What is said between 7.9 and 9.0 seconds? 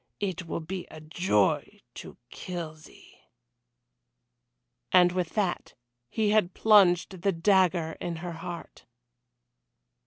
in her heart.